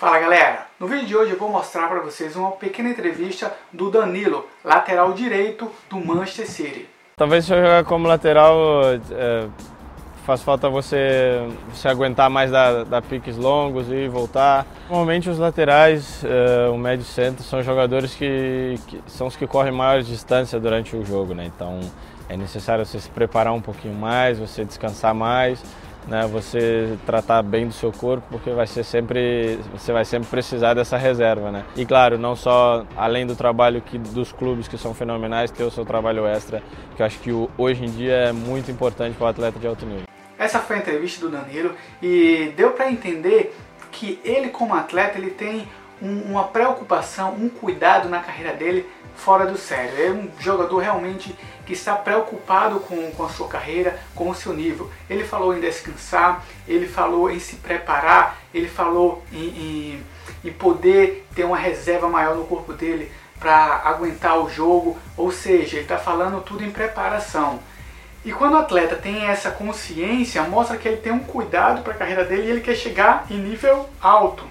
[0.00, 3.90] Fala galera, no vídeo de hoje eu vou mostrar para vocês uma pequena entrevista do
[3.90, 6.88] Danilo, lateral direito do Manchester City.
[7.18, 8.56] Talvez se eu jogar como lateral
[9.10, 9.46] é,
[10.24, 14.66] faz falta você, você aguentar mais da, da piques longos e voltar.
[14.88, 19.70] Normalmente os laterais, é, o médio centro, são jogadores que, que, são os que correm
[19.70, 21.44] maior distância durante o jogo, né?
[21.44, 21.78] Então
[22.26, 25.62] é necessário você se preparar um pouquinho mais, você descansar mais
[26.10, 30.74] né, você tratar bem do seu corpo, porque vai ser sempre, você vai sempre precisar
[30.74, 31.64] dessa reserva, né?
[31.76, 35.70] E claro, não só além do trabalho que dos clubes que são fenomenais, ter o
[35.70, 36.60] seu trabalho extra,
[36.96, 39.86] que eu acho que hoje em dia é muito importante para o atleta de alto
[39.86, 40.04] nível.
[40.36, 43.54] Essa foi a entrevista do Danilo e deu para entender
[43.92, 45.68] que ele como atleta ele tem
[46.00, 50.04] um, uma preocupação, um cuidado na carreira dele fora do sério.
[50.04, 51.34] É um jogador realmente
[51.66, 54.90] que está preocupado com, com a sua carreira, com o seu nível.
[55.08, 60.06] Ele falou em descansar, ele falou em se preparar, ele falou em, em,
[60.44, 65.76] em poder ter uma reserva maior no corpo dele para aguentar o jogo, ou seja,
[65.76, 67.58] ele está falando tudo em preparação.
[68.22, 71.96] E quando o atleta tem essa consciência, mostra que ele tem um cuidado para a
[71.96, 74.44] carreira dele e ele quer chegar em nível alto.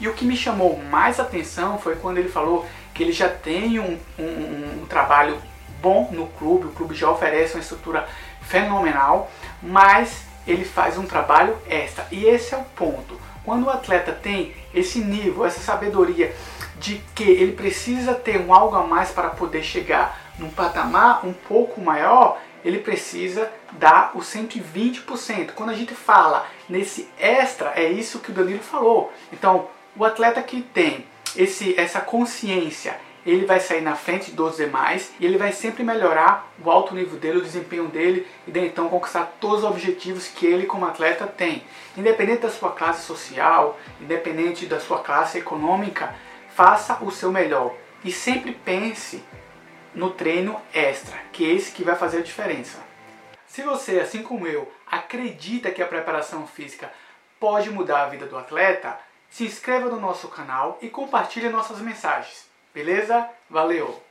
[0.00, 3.78] E o que me chamou mais atenção foi quando ele falou que ele já tem
[3.78, 5.40] um, um, um trabalho
[5.80, 8.08] bom no clube, o clube já oferece uma estrutura
[8.42, 9.30] fenomenal,
[9.62, 12.06] mas ele faz um trabalho extra.
[12.10, 13.20] E esse é o ponto.
[13.44, 16.34] Quando o atleta tem esse nível, essa sabedoria
[16.78, 21.32] de que ele precisa ter um algo a mais para poder chegar num patamar um
[21.32, 25.52] pouco maior, ele precisa dar o 120%.
[25.52, 29.12] Quando a gente fala nesse extra, é isso que o Danilo falou.
[29.32, 35.12] Então, o atleta que tem esse, essa consciência, ele vai sair na frente dos demais
[35.18, 38.88] e ele vai sempre melhorar o alto nível dele, o desempenho dele e daí então
[38.88, 41.64] conquistar todos os objetivos que ele como atleta tem.
[41.96, 46.14] Independente da sua classe social, independente da sua classe econômica,
[46.54, 47.74] faça o seu melhor
[48.04, 49.24] e sempre pense
[49.92, 52.78] no treino extra, que é esse que vai fazer a diferença.
[53.48, 56.92] Se você, assim como eu, acredita que a preparação física
[57.40, 58.98] pode mudar a vida do atleta,
[59.30, 62.46] se inscreva no nosso canal e compartilhe nossas mensagens.
[62.74, 63.28] Beleza?
[63.50, 64.02] Valeu!